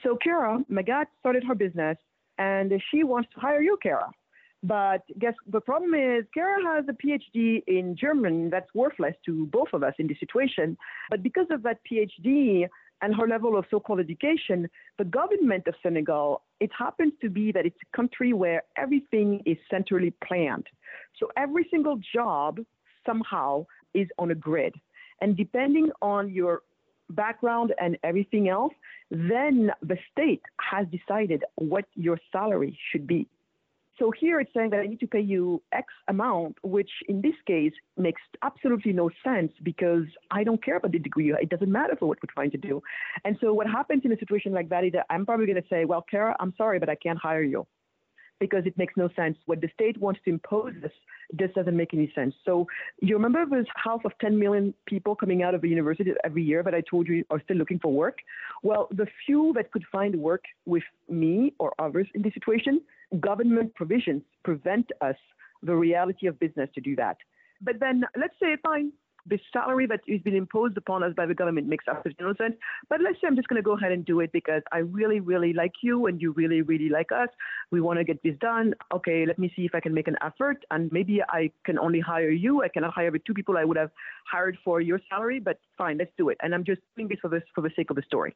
[0.04, 1.98] So Cara Magatte started her business
[2.38, 4.12] and she wants to hire you, Cara.
[4.64, 9.70] But guess the problem is Cara has a PhD in German that's worthless to both
[9.74, 10.78] of us in this situation.
[11.10, 12.68] But because of that PhD
[13.02, 17.66] and her level of so-called education, the government of Senegal, it happens to be that
[17.66, 20.68] it's a country where everything is centrally planned.
[21.20, 22.60] So every single job
[23.06, 24.76] somehow is on a grid.
[25.22, 26.62] And depending on your
[27.10, 28.74] background and everything else,
[29.10, 33.28] then the state has decided what your salary should be.
[34.00, 37.36] So here it's saying that I need to pay you X amount, which in this
[37.46, 41.32] case makes absolutely no sense because I don't care about the degree.
[41.40, 42.82] It doesn't matter for what we're trying to do.
[43.26, 45.68] And so what happens in a situation like that is that I'm probably going to
[45.70, 47.68] say, well, Cara, I'm sorry, but I can't hire you
[48.42, 49.38] because it makes no sense.
[49.46, 50.92] What the state wants to impose this,
[51.56, 52.34] doesn't make any sense.
[52.44, 52.68] So
[53.02, 56.62] you remember there's half of 10 million people coming out of the university every year
[56.64, 58.18] that I told you are still looking for work?
[58.64, 62.82] Well, the few that could find work with me or others in this situation,
[63.20, 65.16] government provisions prevent us
[65.64, 67.18] the reality of business to do that.
[67.62, 68.92] But then let's say, fine,
[69.28, 72.56] the salary that is being imposed upon us by the government makes absolutely no sense.
[72.90, 75.20] But let's say I'm just going to go ahead and do it because I really,
[75.20, 77.30] really like you and you really, really like us.
[77.72, 78.74] We want to get this done.
[78.94, 80.64] Okay, let me see if I can make an effort.
[80.72, 82.64] And maybe I can only hire you.
[82.64, 83.92] I cannot hire the two people I would have
[84.30, 86.38] hired for your salary, but fine, let's do it.
[86.42, 88.36] And I'm just doing this for, this, for the sake of the story.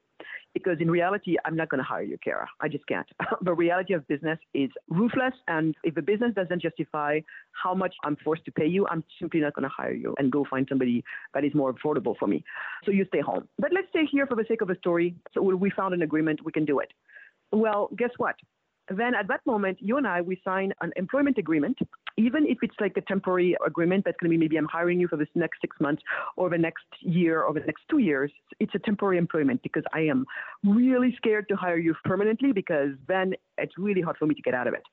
[0.53, 2.47] Because in reality, I'm not going to hire you, Cara.
[2.61, 3.07] I just can't.
[3.41, 5.33] the reality of business is ruthless.
[5.47, 7.19] And if the business doesn't justify
[7.61, 10.31] how much I'm forced to pay you, I'm simply not going to hire you and
[10.31, 12.43] go find somebody that is more affordable for me.
[12.83, 13.47] So you stay home.
[13.59, 15.15] But let's stay here for the sake of the story.
[15.33, 16.91] So we found an agreement, we can do it.
[17.51, 18.35] Well, guess what?
[18.89, 21.79] Then at that moment, you and I, we sign an employment agreement,
[22.17, 25.07] even if it's like a temporary agreement that's going to be maybe I'm hiring you
[25.07, 26.03] for this next six months
[26.37, 28.31] or the next year or the next two years.
[28.59, 30.25] It's a temporary employment because I am
[30.63, 34.53] really scared to hire you permanently because then it's really hard for me to get
[34.53, 34.83] out of it.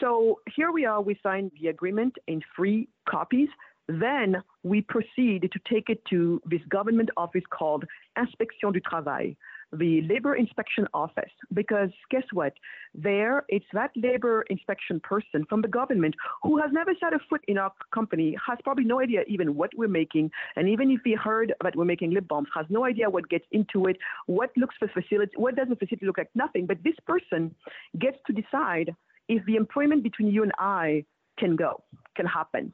[0.00, 3.48] So here we are, we signed the agreement in three copies
[3.88, 7.84] then we proceed to take it to this government office called
[8.16, 9.34] Inspection du Travail,
[9.72, 11.32] the labor inspection office.
[11.52, 12.54] Because guess what?
[12.94, 17.42] There, it's that labor inspection person from the government who has never set a foot
[17.46, 20.30] in our company, has probably no idea even what we're making.
[20.56, 23.44] And even if he heard that we're making lip balms, has no idea what gets
[23.52, 26.30] into it, what looks for facility, what does the facility look like?
[26.34, 26.64] Nothing.
[26.64, 27.54] But this person
[27.98, 28.94] gets to decide
[29.28, 31.04] if the employment between you and I
[31.38, 31.82] can go,
[32.16, 32.72] can happen.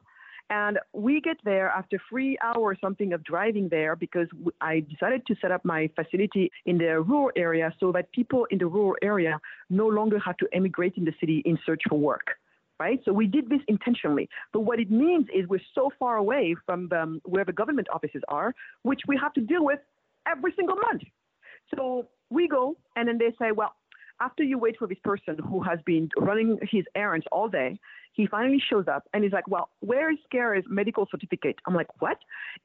[0.51, 4.27] And we get there after three hours something of driving there because
[4.59, 8.57] I decided to set up my facility in the rural area so that people in
[8.57, 12.31] the rural area no longer have to emigrate in the city in search for work.
[12.81, 12.99] Right?
[13.05, 14.27] So we did this intentionally.
[14.51, 17.87] But what it means is we're so far away from the, um, where the government
[17.93, 19.79] offices are, which we have to deal with
[20.27, 21.03] every single month.
[21.75, 23.73] So we go and then they say, well,
[24.21, 27.79] after you wait for this person who has been running his errands all day,
[28.13, 31.57] he finally shows up and he's like, Well, where is Cara's medical certificate?
[31.65, 32.17] I'm like, What?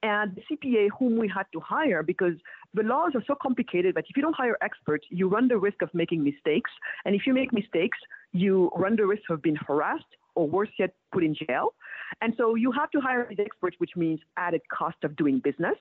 [0.03, 2.35] And the CPA whom we had to hire because
[2.75, 5.83] the laws are so complicated that if you don't hire experts, you run the risk
[5.83, 6.71] of making mistakes.
[7.05, 7.99] And if you make mistakes,
[8.33, 11.75] you run the risk of being harassed or worse yet, put in jail.
[12.21, 15.77] And so you have to hire these experts, which means added cost of doing business.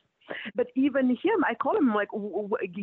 [0.55, 2.09] But even him, I call him like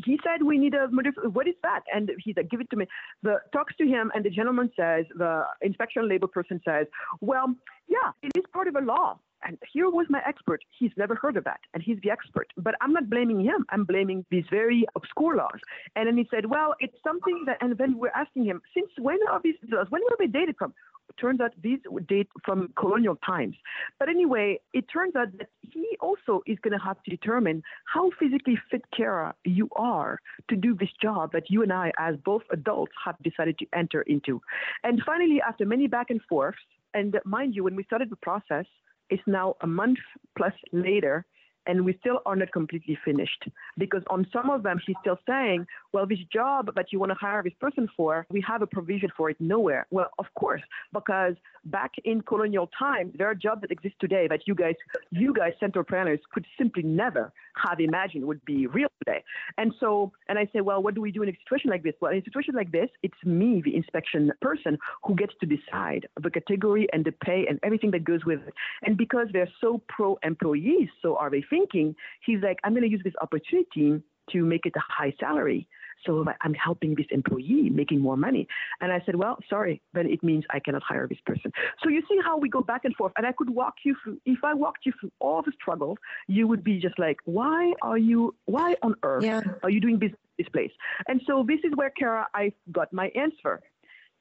[0.07, 0.87] he said we need a
[1.31, 1.83] what is that?
[1.95, 2.87] And he's like, give it to me.
[3.23, 6.87] The talks to him, and the gentleman says, the inspection labor person says,
[7.21, 7.55] well,
[7.89, 9.19] yeah, it is part of a law.
[9.45, 10.61] And here was my expert.
[10.79, 12.47] He's never heard of that, and he's the expert.
[12.57, 13.67] But I'm not blaming him.
[13.71, 15.59] I'm blaming these very obscure laws.
[15.97, 17.59] And then he said, well, it's something that.
[17.61, 19.89] And then we're asking him, since when are these laws?
[19.91, 20.73] When were they dated from?
[21.21, 23.55] Turns out these date from colonial times.
[23.99, 27.63] But anyway, it turns out that he also is going to have to determine
[27.93, 32.17] how physically fit Cara you are to do this job that you and I, as
[32.25, 34.41] both adults, have decided to enter into.
[34.85, 36.59] And finally, after many back and forths,
[36.95, 38.67] and mind you, when we started the process,
[39.11, 39.99] it's now a month
[40.37, 41.25] plus later,
[41.67, 43.49] and we still are not completely finished.
[43.79, 47.17] Because on some of them he's still saying well this job that you want to
[47.17, 49.87] hire this person for we have a provision for it nowhere.
[49.91, 50.63] Well of course
[50.93, 51.35] because
[51.65, 54.75] back in colonial times there are jobs that exist today that you guys
[55.11, 55.53] you guys
[55.89, 59.23] planners could simply never have imagined would be real today.
[59.59, 61.95] And so and i say well what do we do in a situation like this?
[62.01, 66.07] Well in a situation like this it's me the inspection person who gets to decide
[66.21, 68.55] the category and the pay and everything that goes with it.
[68.83, 71.95] And because they're so pro employees so are they thinking,
[72.27, 75.69] he's like, I'm going to use this opportunity to make it a high salary.
[76.07, 78.45] So I'm helping this employee making more money.
[78.81, 81.53] And I said, well, sorry, then it means I cannot hire this person.
[81.83, 83.13] So you see how we go back and forth.
[83.17, 86.49] And I could walk you through, if I walked you through all the struggles, you
[86.49, 89.43] would be just like, why are you, why on earth yeah.
[89.63, 90.73] are you doing business this place?
[91.09, 93.61] And so this is where, Cara, I got my answer.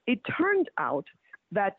[0.05, 1.05] It turned out
[1.51, 1.77] that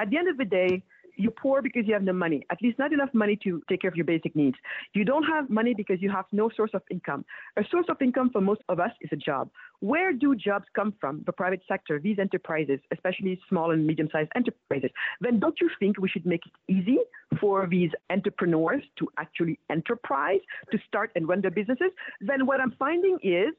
[0.00, 0.82] at the end of the day,
[1.16, 3.90] you're poor because you have no money, at least not enough money to take care
[3.90, 4.56] of your basic needs.
[4.94, 7.24] You don't have money because you have no source of income.
[7.56, 9.50] A source of income for most of us is a job.
[9.80, 11.22] Where do jobs come from?
[11.26, 14.90] The private sector, these enterprises, especially small and medium sized enterprises.
[15.20, 16.98] Then don't you think we should make it easy
[17.40, 20.40] for these entrepreneurs to actually enterprise,
[20.70, 21.90] to start and run their businesses?
[22.20, 23.54] Then what I'm finding is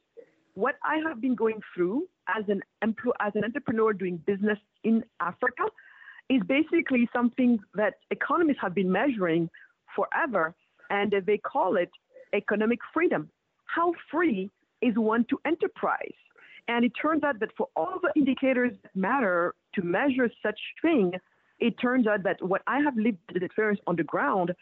[0.55, 5.03] what I have been going through as an, empl- as an entrepreneur doing business in
[5.19, 5.63] Africa
[6.29, 9.49] is basically something that economists have been measuring
[9.95, 10.55] forever,
[10.89, 11.89] and they call it
[12.33, 13.29] economic freedom.
[13.65, 14.49] How free
[14.81, 16.13] is one to enterprise?
[16.67, 21.13] And it turns out that for all the indicators that matter to measure such thing,
[21.59, 24.53] it turns out that what I have lived the experience on the ground,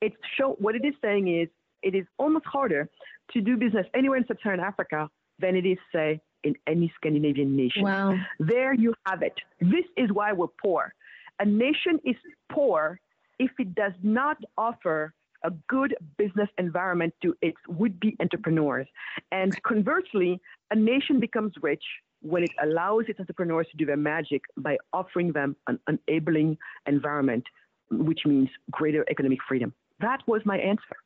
[0.00, 1.48] it show what it is saying is
[1.82, 2.88] it is almost harder
[3.32, 5.08] to do business anywhere in sub-Saharan Africa
[5.38, 7.82] than it is, say, in any Scandinavian nation.
[7.82, 8.16] Wow.
[8.38, 9.34] There you have it.
[9.60, 10.94] This is why we're poor.
[11.40, 12.16] A nation is
[12.52, 13.00] poor
[13.38, 18.86] if it does not offer a good business environment to its would be entrepreneurs.
[19.32, 20.38] And conversely,
[20.70, 21.82] a nation becomes rich
[22.20, 27.44] when it allows its entrepreneurs to do their magic by offering them an enabling environment,
[27.90, 29.72] which means greater economic freedom.
[30.00, 30.96] That was my answer.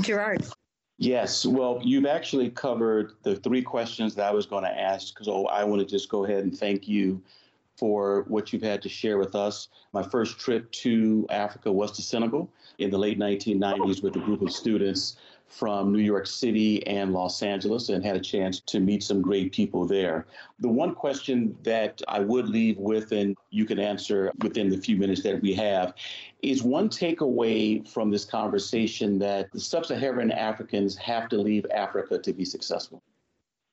[0.00, 0.44] Gerard.
[0.98, 5.22] Yes, well, you've actually covered the three questions that I was going to ask.
[5.22, 7.22] So I want to just go ahead and thank you
[7.76, 9.68] for what you've had to share with us.
[9.92, 14.42] My first trip to Africa was to Senegal in the late 1990s with a group
[14.42, 15.16] of students
[15.52, 19.52] from New York City and Los Angeles and had a chance to meet some great
[19.52, 20.26] people there.
[20.60, 24.96] The one question that I would leave with, and you can answer within the few
[24.96, 25.92] minutes that we have,
[26.40, 32.18] is one takeaway from this conversation that the sub Saharan Africans have to leave Africa
[32.18, 33.02] to be successful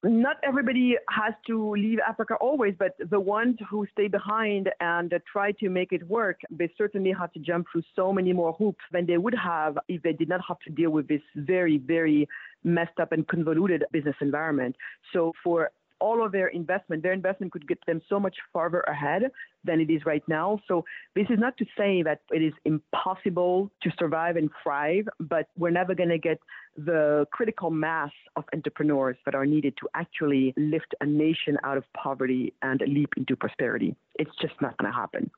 [0.03, 5.51] not everybody has to leave Africa always, but the ones who stay behind and try
[5.53, 9.05] to make it work, they certainly have to jump through so many more hoops than
[9.05, 12.27] they would have if they did not have to deal with this very, very
[12.63, 14.75] messed up and convoluted business environment.
[15.13, 19.23] So for all of their investment, their investment could get them so much farther ahead
[19.63, 20.59] than it is right now.
[20.67, 20.85] So
[21.15, 25.69] this is not to say that it is impossible to survive and thrive, but we're
[25.69, 26.39] never going to get
[26.77, 31.83] the critical mass of entrepreneurs that are needed to actually lift a nation out of
[31.93, 33.95] poverty and leap into prosperity.
[34.15, 35.29] It's just not going to happen.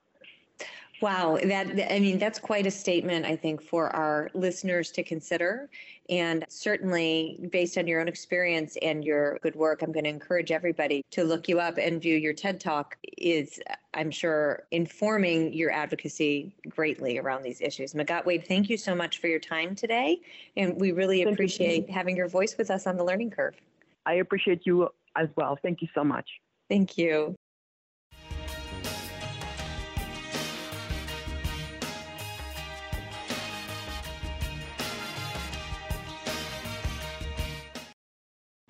[1.01, 5.67] Wow, that I mean that's quite a statement I think for our listeners to consider
[6.09, 10.51] and certainly based on your own experience and your good work I'm going to encourage
[10.51, 13.59] everybody to look you up and view your TED Talk is
[13.95, 17.95] I'm sure informing your advocacy greatly around these issues.
[17.95, 20.19] Magatte Wade, thank you so much for your time today
[20.55, 21.93] and we really thank appreciate you.
[21.95, 23.55] having your voice with us on the learning curve.
[24.05, 25.57] I appreciate you as well.
[25.63, 26.29] Thank you so much.
[26.69, 27.35] Thank you.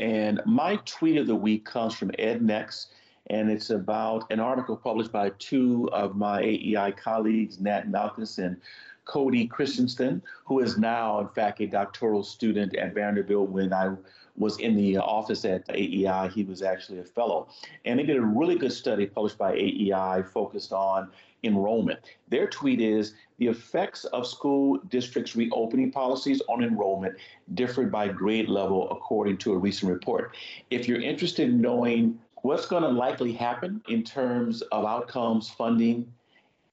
[0.01, 2.87] And my tweet of the week comes from Ed EdNext,
[3.27, 8.57] and it's about an article published by two of my AEI colleagues, Nat Malkus and
[9.05, 13.49] Cody Christensen, who is now, in fact, a doctoral student at Vanderbilt.
[13.49, 13.95] When I
[14.35, 17.49] was in the office at AEI, he was actually a fellow.
[17.85, 21.11] And they did a really good study published by AEI focused on
[21.43, 21.99] enrollment.
[22.29, 27.15] Their tweet is the effects of school districts' reopening policies on enrollment
[27.53, 30.35] differed by grade level, according to a recent report.
[30.69, 36.11] If you're interested in knowing what's going to likely happen in terms of outcomes, funding,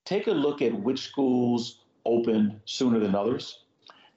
[0.04, 3.64] take a look at which schools opened sooner than others.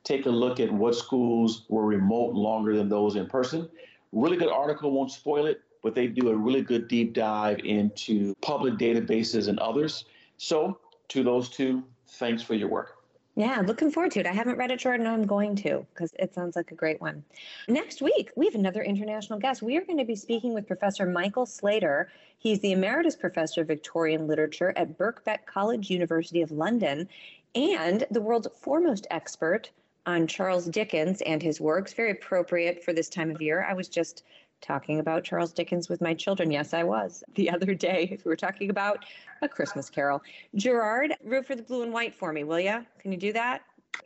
[0.03, 3.69] Take a look at what schools were remote longer than those in person.
[4.11, 8.33] Really good article, won't spoil it, but they do a really good deep dive into
[8.41, 10.05] public databases and others.
[10.43, 10.79] So,
[11.09, 12.97] to those two, thanks for your work.
[13.35, 14.25] Yeah, looking forward to it.
[14.25, 15.05] I haven't read it, Jordan.
[15.05, 17.23] I'm going to because it sounds like a great one.
[17.67, 19.61] Next week, we have another international guest.
[19.61, 22.09] We are going to be speaking with Professor Michael Slater.
[22.39, 27.07] He's the Emeritus Professor of Victorian Literature at Birkbeck College, University of London,
[27.53, 29.69] and the world's foremost expert
[30.07, 31.93] on Charles Dickens and his works.
[31.93, 33.63] Very appropriate for this time of year.
[33.69, 34.23] I was just
[34.62, 36.51] talking about Charles Dickens with my children.
[36.51, 38.18] Yes, I was the other day.
[38.24, 39.05] We were talking about
[39.41, 40.22] a Christmas Carol.
[40.55, 42.86] Gerard, root for the blue and white for me, will you?
[42.99, 43.64] Can you do that?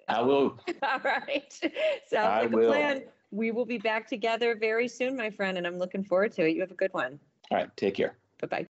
[0.07, 0.59] I will.
[0.83, 1.51] All right.
[2.07, 2.69] Sounds I like will.
[2.69, 3.03] a plan.
[3.31, 6.55] We will be back together very soon, my friend, and I'm looking forward to it.
[6.55, 7.19] You have a good one.
[7.51, 7.77] All right.
[7.77, 8.17] Take care.
[8.39, 8.67] Bye bye.